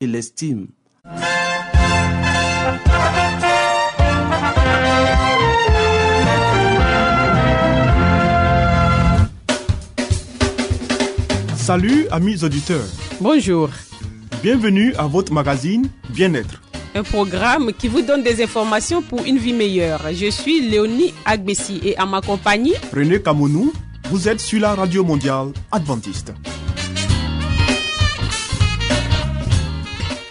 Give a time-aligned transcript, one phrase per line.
[0.00, 0.68] et l'estime.
[11.56, 12.84] Salut amis auditeurs.
[13.20, 13.70] Bonjour.
[14.42, 16.62] Bienvenue à votre magazine Bien-être.
[16.94, 20.00] Un programme qui vous donne des informations pour une vie meilleure.
[20.12, 23.72] Je suis Léonie Agbessi et à ma compagnie, René Kamounou,
[24.10, 26.32] vous êtes sur la radio mondiale adventiste.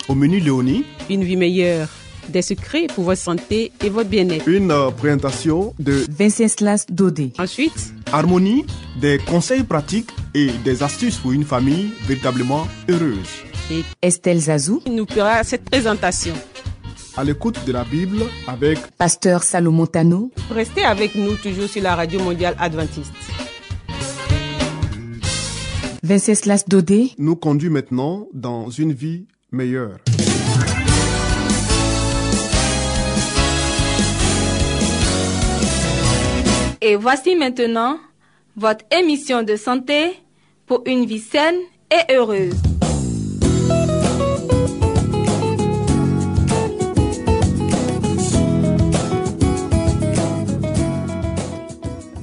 [0.08, 1.90] Au menu Léonie, une vie meilleure.
[2.30, 4.48] Des secrets pour votre santé et votre bien-être.
[4.48, 7.34] une euh, présentation de Venceslas Dodé.
[7.40, 8.66] Ensuite, Harmonie,
[9.00, 13.28] des conseils pratiques et des astuces pour une famille véritablement heureuse.
[14.02, 16.34] Estelle Zazou, il nous fera cette présentation.
[17.18, 21.96] À l'écoute de la Bible avec Pasteur Salomon Tano, Restez avec nous toujours sur la
[21.96, 23.14] radio mondiale adventiste.
[26.04, 29.98] Venceslas Dodé, nous conduit maintenant dans une vie meilleure.
[36.82, 37.98] Et voici maintenant
[38.56, 40.12] votre émission de santé
[40.66, 41.56] pour une vie saine
[41.92, 42.56] et heureuse.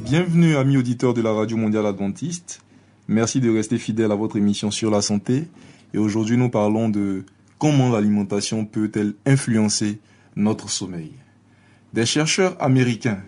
[0.04, 2.60] Bienvenue amis auditeurs de la Radio Mondiale Adventiste.
[3.08, 5.44] Merci de rester fidèles à votre émission sur la santé.
[5.94, 7.24] Et aujourd'hui nous parlons de
[7.58, 10.00] comment l'alimentation peut-elle influencer
[10.36, 11.12] notre sommeil.
[11.92, 13.22] Des chercheurs américains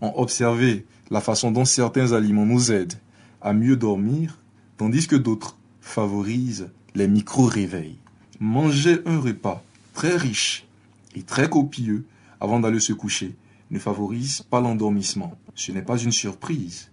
[0.00, 2.98] ont observé la façon dont certains aliments nous aident
[3.40, 4.38] à mieux dormir,
[4.76, 7.98] tandis que d'autres favorisent les micro-réveils.
[8.40, 9.62] Manger un repas
[9.94, 10.66] très riche
[11.14, 12.04] et très copieux
[12.40, 13.34] avant d'aller se coucher
[13.70, 15.36] ne favorise pas l'endormissement.
[15.54, 16.90] Ce n'est pas une surprise,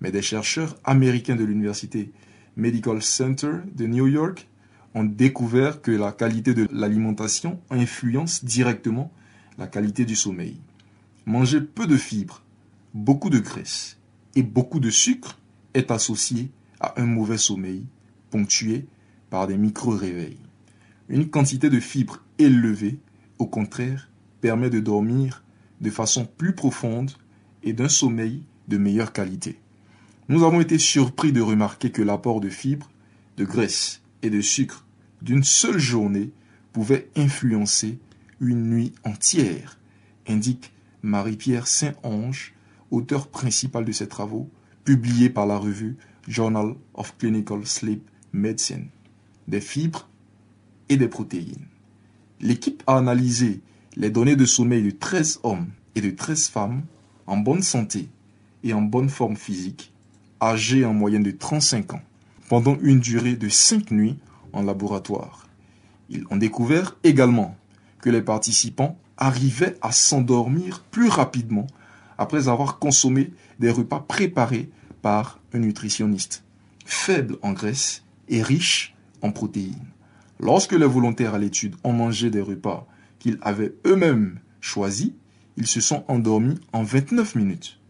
[0.00, 2.10] mais des chercheurs américains de l'université
[2.56, 4.48] Medical Center de New York
[4.96, 9.12] ont découvert que la qualité de l'alimentation influence directement
[9.58, 10.56] la qualité du sommeil.
[11.26, 12.42] Manger peu de fibres,
[12.94, 13.98] beaucoup de graisse
[14.36, 15.38] et beaucoup de sucre
[15.74, 16.50] est associé
[16.80, 17.84] à un mauvais sommeil
[18.30, 18.86] ponctué
[19.28, 20.38] par des micro-réveils.
[21.10, 22.98] Une quantité de fibres élevée,
[23.38, 24.08] au contraire,
[24.40, 25.44] permet de dormir
[25.82, 27.12] de façon plus profonde
[27.62, 29.60] et d'un sommeil de meilleure qualité.
[30.30, 32.90] Nous avons été surpris de remarquer que l'apport de fibres,
[33.36, 34.85] de graisse et de sucre
[35.22, 36.30] d'une seule journée
[36.72, 37.98] pouvait influencer
[38.40, 39.78] une nuit entière,
[40.28, 40.72] indique
[41.02, 42.54] Marie-Pierre Saint-Onge,
[42.90, 44.50] auteur principal de ces travaux,
[44.84, 45.96] publiés par la revue
[46.28, 48.88] Journal of Clinical Sleep Medicine.
[49.48, 50.08] Des fibres
[50.88, 51.66] et des protéines.
[52.40, 53.60] L'équipe a analysé
[53.96, 56.82] les données de sommeil de 13 hommes et de 13 femmes
[57.26, 58.08] en bonne santé
[58.62, 59.92] et en bonne forme physique,
[60.40, 62.02] âgés en moyenne de 35 ans,
[62.48, 64.18] pendant une durée de 5 nuits
[64.62, 65.46] laboratoire.
[66.08, 67.56] Ils ont découvert également
[68.00, 71.66] que les participants arrivaient à s'endormir plus rapidement
[72.18, 74.70] après avoir consommé des repas préparés
[75.02, 76.44] par un nutritionniste,
[76.84, 79.88] faible en graisse et riche en protéines.
[80.40, 82.86] Lorsque les volontaires à l'étude ont mangé des repas
[83.18, 85.12] qu'ils avaient eux-mêmes choisis,
[85.56, 87.80] ils se sont endormis en 29 minutes,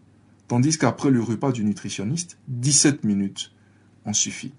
[0.47, 3.51] tandis qu'après le repas du nutritionniste, 17 minutes
[4.05, 4.53] ont suffi.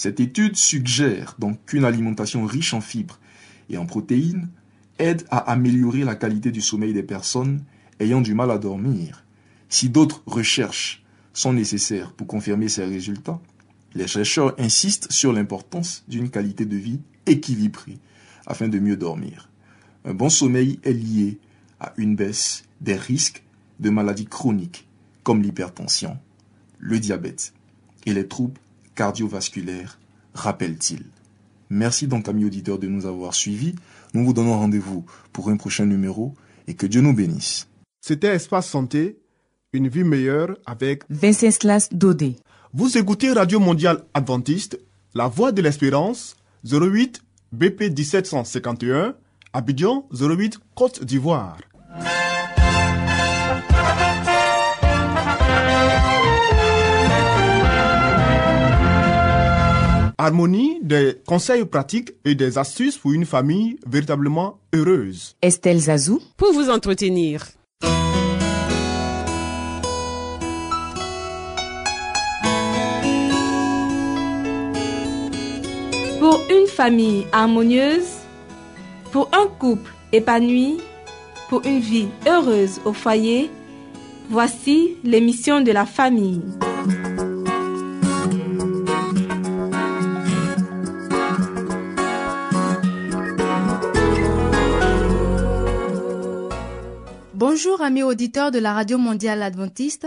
[0.00, 3.20] Cette étude suggère donc qu'une alimentation riche en fibres
[3.68, 4.48] et en protéines
[4.98, 7.62] aide à améliorer la qualité du sommeil des personnes
[7.98, 9.26] ayant du mal à dormir.
[9.68, 13.42] Si d'autres recherches sont nécessaires pour confirmer ces résultats,
[13.94, 17.98] les chercheurs insistent sur l'importance d'une qualité de vie équilibrée
[18.46, 19.50] afin de mieux dormir.
[20.06, 21.38] Un bon sommeil est lié
[21.78, 23.42] à une baisse des risques
[23.80, 24.88] de maladies chroniques
[25.24, 26.16] comme l'hypertension,
[26.78, 27.52] le diabète
[28.06, 28.62] et les troubles
[28.94, 29.98] cardiovasculaires,
[30.34, 31.04] rappelle-t-il.
[31.70, 33.74] Merci donc amis auditeurs de nous avoir suivis.
[34.12, 36.34] Nous vous donnons rendez-vous pour un prochain numéro
[36.66, 37.68] et que Dieu nous bénisse.
[38.00, 39.20] C'était Espace Santé,
[39.72, 41.04] une vie meilleure avec...
[41.08, 42.36] Venceslas Dodé.
[42.72, 44.80] Vous écoutez Radio Mondiale Adventiste,
[45.14, 47.22] La Voix de l'Espérance, 08
[47.52, 49.14] BP 1751,
[49.52, 51.58] Abidjan 08 Côte d'Ivoire.
[60.22, 65.34] Harmonie, des conseils pratiques et des astuces pour une famille véritablement heureuse.
[65.40, 67.46] Estelle Zazou, Pour vous entretenir.
[76.18, 78.18] Pour une famille harmonieuse,
[79.12, 80.80] pour un couple épanoui,
[81.48, 83.48] pour une vie heureuse au foyer,
[84.28, 86.42] voici l'émission de la famille.
[97.52, 100.06] Bonjour amis auditeurs de la Radio mondiale adventiste.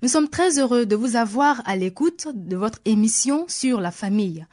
[0.00, 4.46] Nous sommes très heureux de vous avoir à l'écoute de votre émission sur la famille.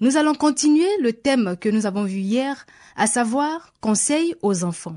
[0.00, 2.66] Nous allons continuer le thème que nous avons vu hier,
[2.96, 4.96] à savoir conseil aux enfants.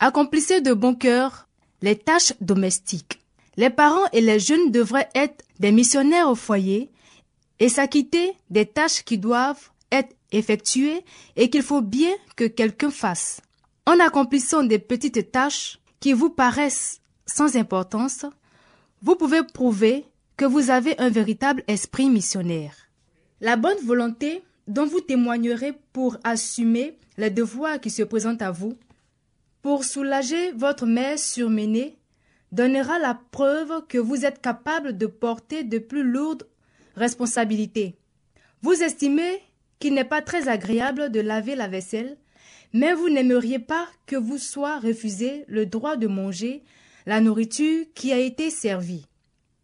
[0.00, 1.46] Accomplissez de bon cœur
[1.80, 3.20] les tâches domestiques.
[3.56, 6.90] Les parents et les jeunes devraient être des missionnaires au foyer
[7.60, 11.04] et s'acquitter des tâches qui doivent être effectuées
[11.36, 13.40] et qu'il faut bien que quelqu'un fasse.
[13.86, 18.26] En accomplissant des petites tâches qui vous paraissent sans importance,
[19.02, 20.04] vous pouvez prouver
[20.36, 22.74] que vous avez un véritable esprit missionnaire.
[23.40, 28.76] La bonne volonté dont vous témoignerez pour assumer les devoirs qui se présentent à vous,
[29.62, 31.98] pour soulager votre mère surmenée,
[32.52, 36.46] donnera la preuve que vous êtes capable de porter de plus lourdes
[36.96, 37.96] responsabilités.
[38.62, 39.40] Vous estimez
[39.78, 42.16] qu'il n'est pas très agréable de laver la vaisselle,
[42.72, 46.62] mais vous n'aimeriez pas que vous soit refusé le droit de manger
[47.06, 49.06] la nourriture qui a été servie.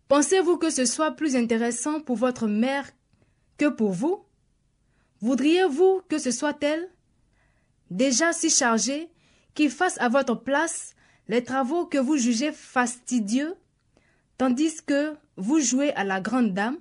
[0.08, 2.90] Pensez-vous que ce soit plus intéressant pour votre mère
[3.58, 4.24] que pour vous?
[5.20, 6.88] Voudriez-vous que ce soit elle,
[7.90, 9.08] déjà si chargée,
[9.54, 10.94] qui fasse à votre place
[11.28, 13.54] les travaux que vous jugez fastidieux,
[14.38, 16.78] tandis que vous jouez à la grande dame?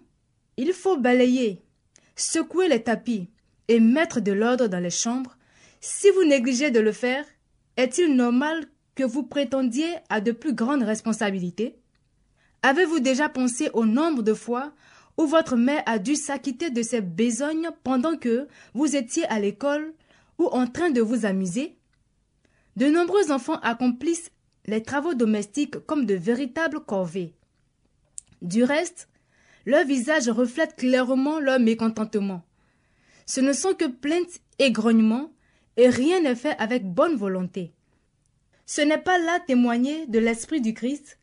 [0.58, 1.62] Il faut balayer,
[2.16, 3.30] secouer les tapis
[3.68, 5.35] et mettre de l'ordre dans les chambres.
[5.88, 7.24] Si vous négligez de le faire,
[7.78, 8.66] est-il normal
[8.96, 11.76] que vous prétendiez à de plus grandes responsabilités?
[12.64, 14.74] Avez-vous déjà pensé au nombre de fois
[15.16, 19.94] où votre mère a dû s'acquitter de ses besognes pendant que vous étiez à l'école
[20.40, 21.78] ou en train de vous amuser?
[22.76, 24.32] De nombreux enfants accomplissent
[24.66, 27.36] les travaux domestiques comme de véritables corvées.
[28.42, 29.08] Du reste,
[29.68, 32.42] leur visage reflète clairement leur mécontentement.
[33.28, 35.30] Ce ne sont que plaintes et grognements,
[35.78, 37.74] et rien n'est fait avec bonne volonté.
[38.66, 41.20] Ce n'est pas là témoigner de l'Esprit du Christ,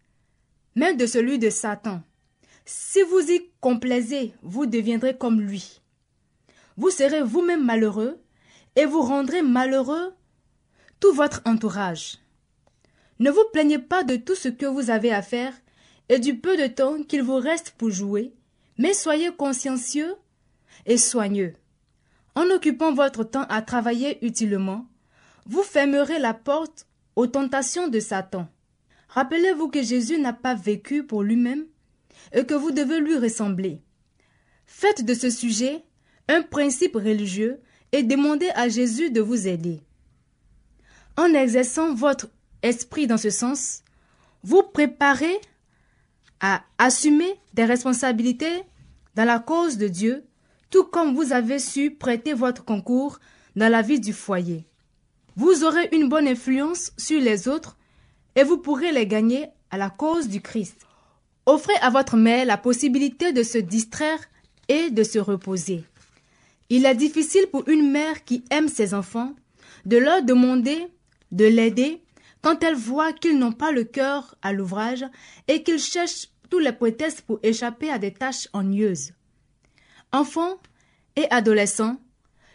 [0.74, 2.02] mais de celui de Satan.
[2.64, 5.80] Si vous y complaisez, vous deviendrez comme lui.
[6.76, 8.20] Vous serez vous-même malheureux
[8.76, 10.14] et vous rendrez malheureux
[11.00, 12.18] tout votre entourage.
[13.18, 15.52] Ne vous plaignez pas de tout ce que vous avez à faire
[16.08, 18.32] et du peu de temps qu'il vous reste pour jouer,
[18.78, 20.14] mais soyez consciencieux
[20.86, 21.54] et soigneux.
[22.34, 24.86] En occupant votre temps à travailler utilement,
[25.46, 26.86] vous fermerez la porte
[27.16, 28.48] aux tentations de Satan.
[29.08, 31.66] Rappelez-vous que Jésus n'a pas vécu pour lui-même
[32.32, 33.82] et que vous devez lui ressembler.
[34.66, 35.84] Faites de ce sujet
[36.28, 37.60] un principe religieux
[37.92, 39.82] et demandez à Jésus de vous aider.
[41.18, 42.28] En exerçant votre
[42.62, 43.82] esprit dans ce sens,
[44.42, 45.38] vous préparez
[46.40, 48.62] à assumer des responsabilités
[49.14, 50.24] dans la cause de Dieu,
[50.72, 53.20] tout comme vous avez su prêter votre concours
[53.54, 54.64] dans la vie du foyer.
[55.36, 57.76] Vous aurez une bonne influence sur les autres
[58.34, 60.78] et vous pourrez les gagner à la cause du Christ.
[61.44, 64.18] Offrez à votre mère la possibilité de se distraire
[64.68, 65.84] et de se reposer.
[66.70, 69.34] Il est difficile pour une mère qui aime ses enfants
[69.84, 70.88] de leur demander
[71.32, 72.02] de l'aider
[72.40, 75.04] quand elle voit qu'ils n'ont pas le cœur à l'ouvrage
[75.48, 79.12] et qu'ils cherchent tous les prétextes pour échapper à des tâches ennuyeuses.
[80.14, 80.60] Enfants
[81.16, 81.98] et adolescents,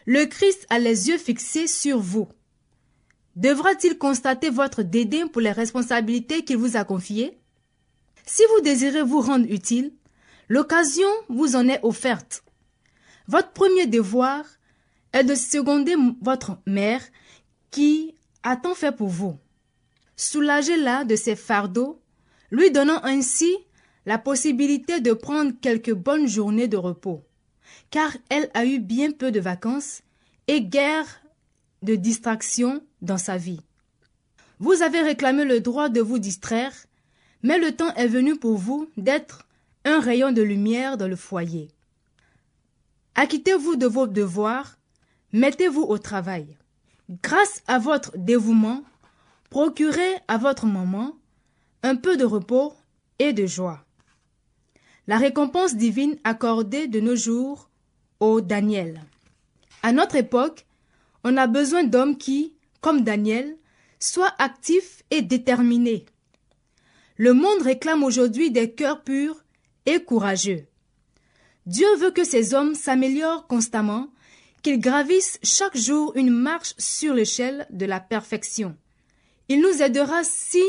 [0.06, 2.30] le Christ a les yeux fixés sur vous.
[3.36, 7.40] Devra-t-il constater votre dédain pour les responsabilités qu'il vous a confiées?
[8.26, 9.92] Si vous désirez vous rendre utile,
[10.50, 12.44] l'occasion vous en est offerte.
[13.28, 14.46] Votre premier devoir
[15.14, 17.02] est de seconder votre mère
[17.72, 19.38] qui a tant fait pour vous.
[20.16, 22.02] Soulagez-la de ses fardeaux,
[22.52, 23.52] lui donnant ainsi
[24.06, 27.27] la possibilité de prendre quelques bonnes journées de repos,
[27.92, 30.02] car elle a eu bien peu de vacances
[30.48, 31.22] et guère
[31.82, 33.62] de distractions dans sa vie.
[34.60, 36.74] Vous avez réclamé le droit de vous distraire,
[37.44, 39.48] mais le temps est venu pour vous d'être
[39.86, 41.70] un rayon de lumière dans le foyer.
[43.16, 44.78] Acquittez-vous de vos devoirs,
[45.32, 46.58] mettez-vous au travail.
[47.24, 48.84] Grâce à votre dévouement,
[49.50, 51.16] procurez à votre maman
[51.84, 52.74] un peu de repos
[53.20, 53.86] et de joie.
[55.08, 57.67] La récompense divine accordée de nos jours
[58.20, 59.02] au Daniel.
[59.84, 60.66] À notre époque,
[61.24, 63.58] on a besoin d'hommes qui, comme Daniel,
[64.00, 66.06] soient actifs et déterminés.
[67.18, 69.44] Le monde réclame aujourd'hui des cœurs purs
[69.86, 70.66] et courageux.
[71.66, 74.10] Dieu veut que ces hommes s'améliorent constamment,
[74.62, 78.76] qu'ils gravissent chaque jour une marche sur l'échelle de la perfection.
[79.50, 80.64] Il nous aidera si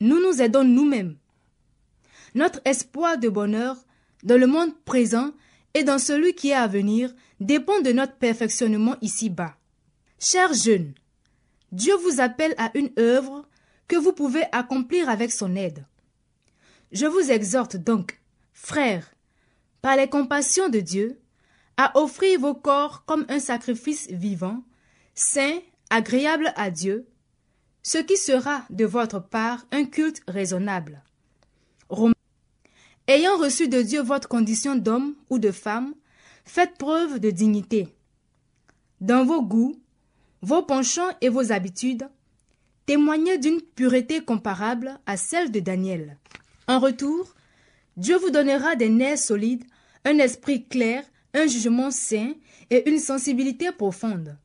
[0.00, 1.16] nous nous aidons nous-mêmes.
[2.34, 3.76] Notre espoir de bonheur
[4.22, 5.32] dans le monde présent
[5.74, 9.56] et dans celui qui est à venir dépend de notre perfectionnement ici-bas.
[10.18, 10.94] Chers jeunes,
[11.72, 13.46] Dieu vous appelle à une œuvre
[13.86, 15.84] que vous pouvez accomplir avec son aide.
[16.92, 18.20] Je vous exhorte donc,
[18.52, 19.14] frères,
[19.82, 21.20] par les compassions de Dieu,
[21.76, 24.64] à offrir vos corps comme un sacrifice vivant,
[25.14, 25.58] saint,
[25.90, 27.06] agréable à Dieu,
[27.82, 31.02] ce qui sera de votre part un culte raisonnable.
[33.10, 35.94] Ayant reçu de Dieu votre condition d'homme ou de femme,
[36.44, 37.88] faites preuve de dignité.
[39.00, 39.80] Dans vos goûts,
[40.42, 42.06] vos penchants et vos habitudes,
[42.84, 46.18] témoignez d'une pureté comparable à celle de Daniel.
[46.66, 47.34] En retour,
[47.96, 49.64] Dieu vous donnera des nerfs solides,
[50.04, 52.34] un esprit clair, un jugement sain
[52.68, 54.36] et une sensibilité profonde.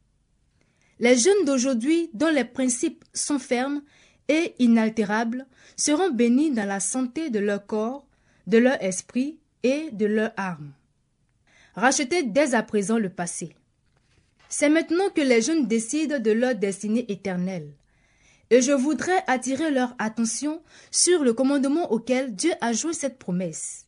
[0.99, 3.81] Les jeunes d'aujourd'hui, dont les principes sont fermes
[4.29, 8.07] et inaltérables, seront bénis dans la santé de leur corps,
[8.47, 10.73] de leur esprit et de leur âme.
[11.75, 13.55] Rachetez dès à présent le passé.
[14.49, 17.71] C'est maintenant que les jeunes décident de leur destinée éternelle.
[18.51, 23.87] Et je voudrais attirer leur attention sur le commandement auquel Dieu a joué cette promesse,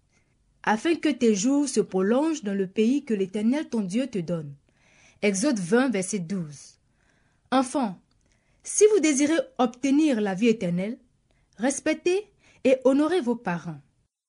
[0.64, 4.56] afin que tes jours se prolongent dans le pays que l'Éternel ton Dieu te donne.
[5.22, 6.80] Exode 20, verset 12.
[7.52, 8.00] Enfants,
[8.64, 10.98] si vous désirez obtenir la vie éternelle,
[11.58, 12.28] respectez
[12.64, 13.80] et honorez vos parents.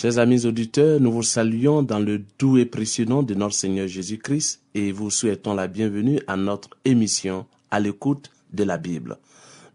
[0.00, 3.86] Chers amis auditeurs, nous vous saluons dans le doux et précieux nom de notre Seigneur
[3.86, 9.18] Jésus-Christ et vous souhaitons la bienvenue à notre émission à l'écoute de la Bible.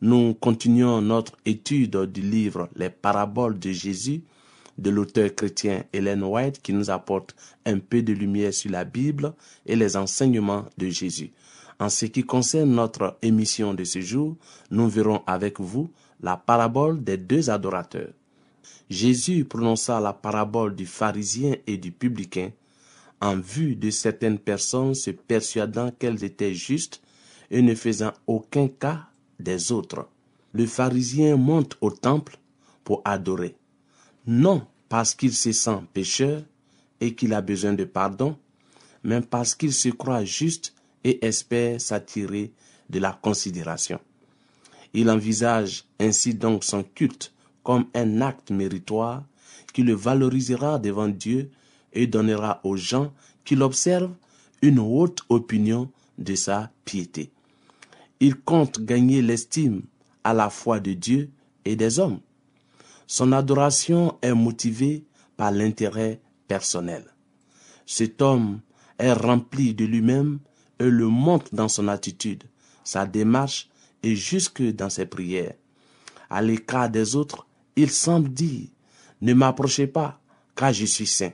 [0.01, 4.23] Nous continuons notre étude du livre Les paraboles de Jésus
[4.79, 7.35] de l'auteur chrétien Helen White qui nous apporte
[7.67, 9.31] un peu de lumière sur la Bible
[9.67, 11.33] et les enseignements de Jésus.
[11.79, 14.37] En ce qui concerne notre émission de ce jour,
[14.71, 18.09] nous verrons avec vous la parabole des deux adorateurs.
[18.89, 22.51] Jésus prononça la parabole du pharisien et du publicain
[23.21, 27.01] en vue de certaines personnes se persuadant qu'elles étaient justes
[27.49, 29.07] et ne faisant aucun cas
[29.39, 30.07] des autres.
[30.53, 32.37] Le pharisien monte au temple
[32.83, 33.55] pour adorer,
[34.27, 36.43] non parce qu'il se sent pécheur
[37.01, 38.37] et qu'il a besoin de pardon,
[39.03, 40.73] mais parce qu'il se croit juste
[41.03, 42.51] et espère s'attirer
[42.89, 43.99] de la considération.
[44.93, 47.33] Il envisage ainsi donc son culte
[47.65, 49.25] comme un acte méritoire
[49.73, 51.49] qui le valorisera devant Dieu
[51.91, 53.11] et donnera aux gens
[53.43, 54.13] qui l'observent
[54.61, 57.31] une haute opinion de sa piété.
[58.19, 59.81] Il compte gagner l'estime
[60.23, 61.31] à la fois de Dieu
[61.65, 62.19] et des hommes.
[63.07, 65.03] Son adoration est motivée
[65.35, 67.03] par l'intérêt personnel.
[67.85, 68.61] Cet homme
[68.99, 70.39] est rempli de lui-même
[70.79, 72.43] et le montre dans son attitude,
[72.83, 73.69] sa démarche
[74.03, 75.55] et jusque dans ses prières.
[76.29, 77.45] À l'écart des autres,
[77.75, 78.67] il semble dire
[79.21, 80.19] Ne m'approchez pas,
[80.55, 81.33] car je suis saint.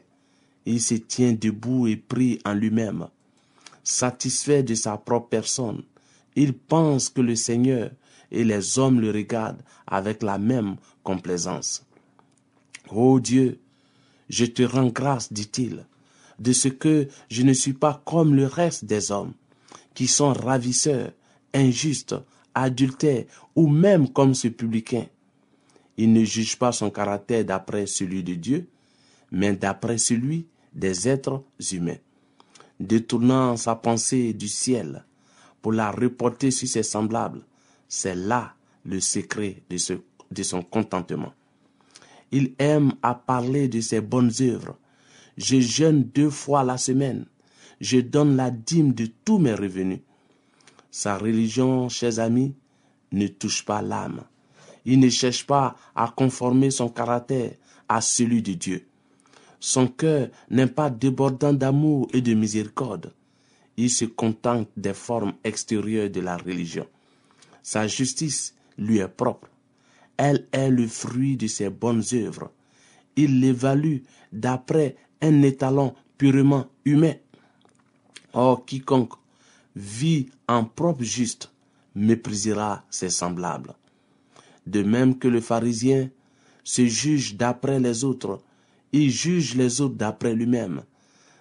[0.66, 3.08] Il se tient debout et prie en lui-même.
[3.84, 5.84] Satisfait de sa propre personne,
[6.36, 7.92] il pense que le Seigneur
[8.32, 11.86] et les hommes le regardent avec la même complaisance.
[12.90, 13.60] Ô Dieu,
[14.30, 15.86] je te rends grâce, dit-il,
[16.40, 19.34] de ce que je ne suis pas comme le reste des hommes,
[19.94, 21.12] qui sont ravisseurs,
[21.54, 22.16] injustes,
[22.54, 25.06] adultères, ou même comme ce publicain.
[26.02, 28.68] Il ne juge pas son caractère d'après celui de Dieu,
[29.30, 32.00] mais d'après celui des êtres humains.
[32.80, 35.06] Détournant sa pensée du ciel
[35.62, 37.44] pour la reporter sur ses semblables,
[37.88, 41.34] c'est là le secret de, son contentement.
[42.32, 44.80] Il aime à parler de ses bonnes œuvres.
[45.38, 47.28] Je jeûne deux fois la semaine.
[47.80, 50.00] Je donne la dîme de tous mes revenus.
[50.90, 52.56] Sa religion, chers amis,
[53.12, 54.24] ne touche pas l'âme.
[54.86, 57.54] Il ne cherche pas à conformer son caractère
[57.88, 58.88] à celui de Dieu.
[59.60, 63.14] Son cœur n'est pas débordant d'amour et de miséricorde.
[63.78, 66.88] il se contente des formes extérieures de la religion.
[67.64, 69.48] Sa justice lui est propre.
[70.18, 72.52] Elle est le fruit de ses bonnes œuvres.
[73.16, 74.00] Il l'évalue
[74.32, 77.16] d'après un étalon purement humain.
[78.34, 79.14] Or, quiconque
[79.76, 81.52] vit en propre juste
[81.96, 83.74] méprisera ses semblables.
[84.68, 86.10] De même que le pharisien
[86.64, 88.42] se juge d'après les autres,
[88.92, 90.84] il juge les autres d'après lui-même.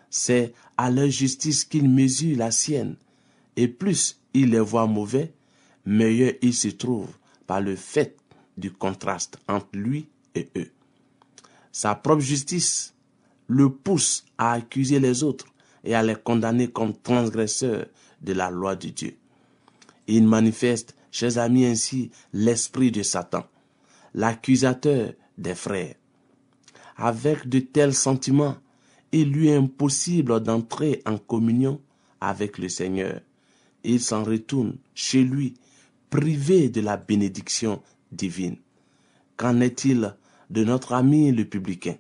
[0.09, 2.97] C'est à leur justice qu'il mesure la sienne,
[3.57, 5.33] et plus il les voit mauvais,
[5.85, 7.11] meilleur il se trouve
[7.47, 8.17] par le fait
[8.57, 10.71] du contraste entre lui et eux.
[11.73, 12.95] Sa propre justice
[13.47, 15.47] le pousse à accuser les autres
[15.85, 17.87] et à les condamner comme transgresseurs
[18.21, 19.17] de la loi de Dieu.
[20.07, 23.45] Il manifeste, chers amis, ainsi l'esprit de Satan,
[24.15, 25.95] l'accusateur des frères.
[26.97, 28.57] Avec de tels sentiments,
[29.13, 31.81] il lui est impossible d'entrer en communion
[32.21, 33.21] avec le Seigneur.
[33.83, 35.55] Il s'en retourne chez lui,
[36.11, 38.57] privé de la bénédiction divine.
[39.37, 40.15] Qu'en est-il
[40.51, 41.97] de notre ami le publicain?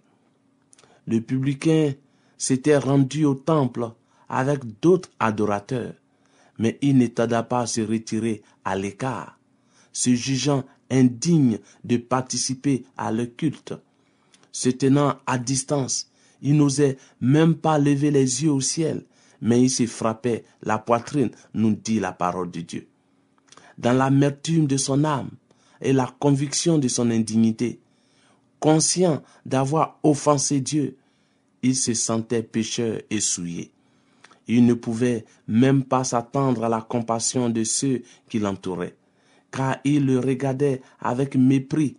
[1.06, 1.94] Le publicain
[2.36, 3.90] s'était rendu au temple
[4.28, 5.94] avec d'autres adorateurs,
[6.60, 9.38] mais il ne tarda pas à se retirer à l'écart,
[9.92, 13.72] se jugeant indigne de participer à leur culte.
[14.52, 16.10] Se tenant à distance,
[16.42, 19.06] il n'osait même pas lever les yeux au ciel,
[19.40, 22.86] mais il se frappait la poitrine, nous dit la parole de Dieu.
[23.78, 25.30] Dans l'amertume de son âme
[25.80, 27.80] et la conviction de son indignité,
[28.58, 30.98] conscient d'avoir offensé Dieu,
[31.62, 33.72] il se sentait pécheur et souillé.
[34.52, 38.96] Il ne pouvait même pas s'attendre à la compassion de ceux qui l'entouraient,
[39.52, 41.96] car il le regardait avec mépris.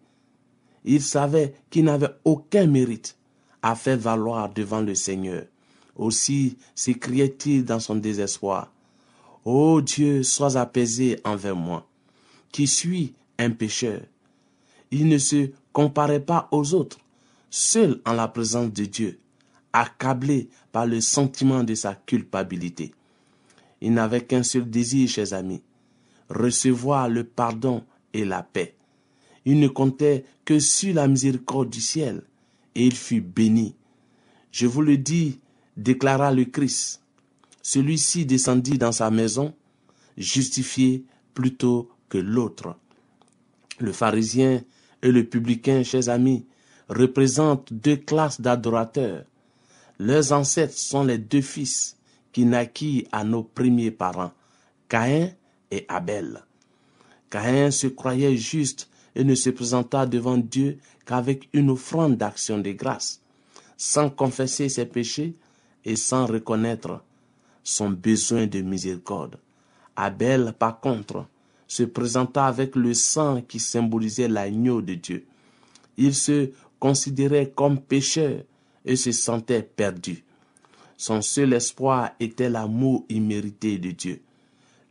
[0.84, 3.18] Il savait qu'il n'avait aucun mérite
[3.62, 5.46] à faire valoir devant le Seigneur.
[5.96, 8.70] Aussi s'écriait-il dans son désespoir.
[9.46, 11.88] Ô Dieu, sois apaisé envers moi,
[12.52, 14.02] qui suis un pécheur.
[14.92, 17.00] Il ne se comparait pas aux autres,
[17.50, 19.20] seul en la présence de Dieu,
[19.74, 22.94] accablé par le sentiment de sa culpabilité.
[23.82, 25.62] Il n'avait qu'un seul désir, chers amis,
[26.30, 28.76] recevoir le pardon et la paix.
[29.46, 32.24] Il ne comptait que sur la miséricorde du ciel,
[32.76, 33.76] et il fut béni.
[34.52, 35.40] Je vous le dis,
[35.78, 37.02] déclara le Christ.
[37.62, 39.54] Celui-ci descendit dans sa maison,
[40.18, 42.76] justifié plutôt que l'autre.
[43.80, 44.62] Le pharisien
[45.02, 46.46] et le publicain, chers amis,
[46.90, 49.24] représentent deux classes d'adorateurs.
[50.02, 51.96] Leurs ancêtres sont les deux fils
[52.32, 54.32] qui naquirent à nos premiers parents,
[54.90, 55.30] Caïn
[55.70, 56.44] et Abel.
[57.30, 62.72] Caïn se croyait juste et ne se présenta devant Dieu qu'avec une offrande d'action de
[62.72, 63.22] grâce,
[63.78, 65.36] sans confesser ses péchés
[65.86, 67.04] et sans reconnaître
[67.64, 69.38] son besoin de miséricorde.
[69.96, 71.28] Abel, par contre,
[71.68, 75.28] se présenta avec le sang qui symbolisait l'agneau de Dieu.
[75.96, 78.42] Il se considérait comme pécheur
[78.86, 80.24] et se sentait perdu.
[80.98, 84.22] Son seul espoir était l'amour immérité de Dieu.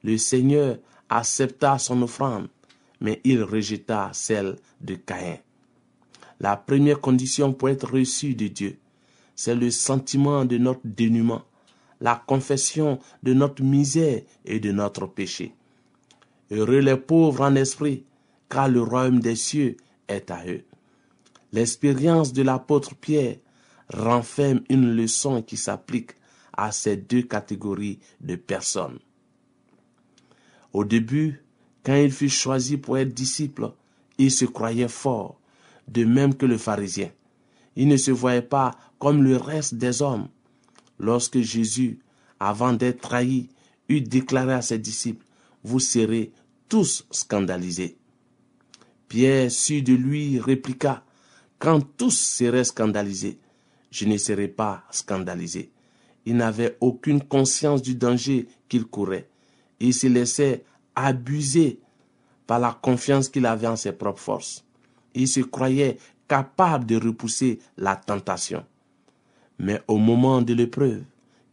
[0.02, 2.48] Le Seigneur accepta son offrande,
[3.00, 5.38] mais il rejeta celle de Caïn.
[6.40, 8.78] La première condition pour être reçu de Dieu,
[9.36, 11.42] c'est le sentiment de notre dénuement,
[12.00, 15.54] la confession de notre misère et de notre péché.
[16.50, 18.04] Heureux les pauvres en esprit,
[18.48, 19.76] car le royaume des cieux
[20.08, 20.64] est à eux.
[21.52, 23.36] L'expérience de l'apôtre Pierre
[23.92, 26.12] renferme une leçon qui s'applique
[26.52, 28.98] à ces deux catégories de personnes.
[30.72, 31.42] Au début,
[31.84, 33.72] quand il fut choisi pour être disciple,
[34.18, 35.40] il se croyait fort,
[35.88, 37.10] de même que le pharisien.
[37.76, 40.28] Il ne se voyait pas comme le reste des hommes.
[40.98, 42.00] Lorsque Jésus,
[42.38, 43.48] avant d'être trahi,
[43.88, 45.24] eut déclaré à ses disciples,
[45.64, 46.32] Vous serez
[46.68, 47.96] tous scandalisés.
[49.08, 51.04] Pierre, su de lui, répliqua,
[51.58, 53.38] Quand tous seraient scandalisés,
[53.90, 55.70] je ne serais pas scandalisé.
[56.26, 59.28] Il n'avait aucune conscience du danger qu'il courait.
[59.80, 61.80] Il se laissait abuser
[62.46, 64.64] par la confiance qu'il avait en ses propres forces.
[65.14, 65.98] Il se croyait
[66.28, 68.64] capable de repousser la tentation.
[69.58, 71.02] Mais au moment de l'épreuve,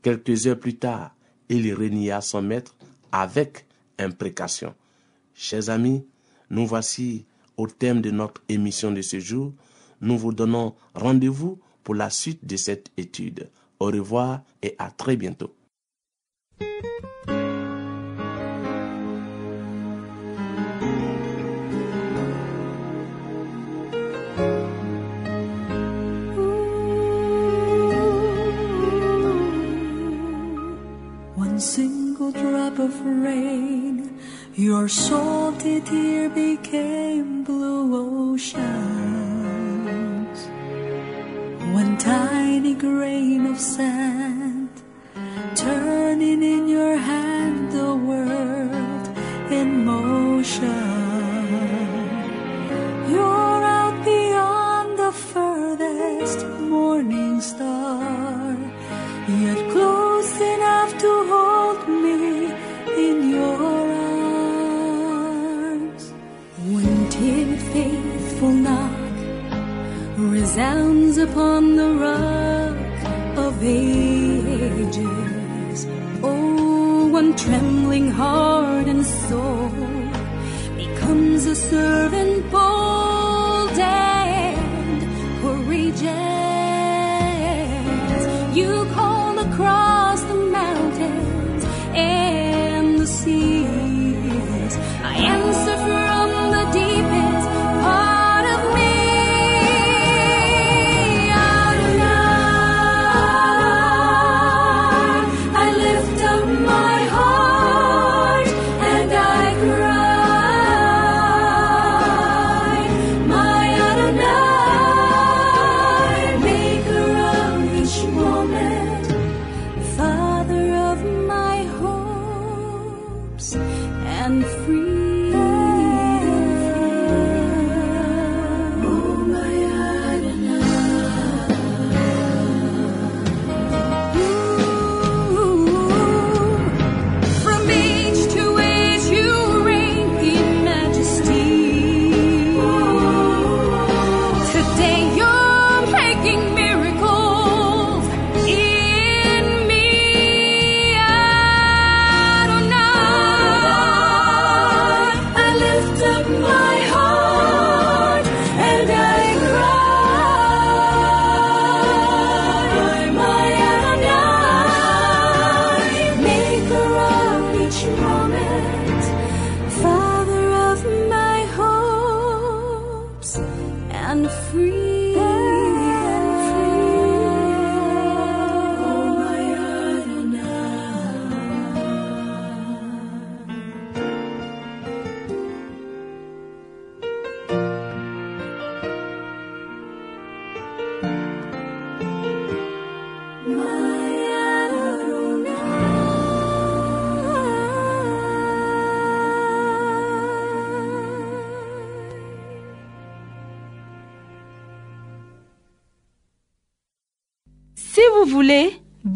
[0.02, 1.16] quelques heures plus tard,
[1.50, 2.76] il renia son maître
[3.12, 3.66] avec
[3.98, 4.76] imprécation.
[5.34, 6.06] Chers amis,
[6.50, 7.26] nous voici
[7.58, 9.54] au thème de notre émission de ce jour.
[10.02, 13.50] Nous vous donnons rendez-vous pour la suite de cette étude.
[13.80, 15.54] Au revoir et à très bientôt.
[31.40, 34.12] 云 of rain.
[34.56, 38.97] Your salty tear became blue oceans.
[42.08, 44.70] Tiny grain of sand,
[45.56, 49.06] turning in your hand the world
[49.52, 50.70] in motion.
[53.12, 56.40] You're out beyond the furthest
[56.74, 58.56] morning star,
[59.44, 62.20] yet close enough to hold me
[63.08, 63.84] in your
[65.62, 66.04] arms.
[66.74, 66.96] When
[67.74, 69.18] faithful knock
[70.18, 72.78] resounds upon the rock
[73.38, 75.08] of ages.
[76.22, 79.70] Oh, one trembling heart and soul
[80.76, 82.77] becomes a servant bold